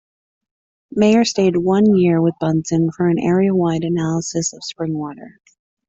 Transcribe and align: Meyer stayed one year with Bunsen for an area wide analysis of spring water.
Meyer 0.89 1.23
stayed 1.23 1.55
one 1.57 1.95
year 1.95 2.19
with 2.19 2.33
Bunsen 2.39 2.89
for 2.89 3.07
an 3.07 3.19
area 3.19 3.53
wide 3.53 3.83
analysis 3.83 4.51
of 4.51 4.63
spring 4.63 4.97
water. 4.97 5.39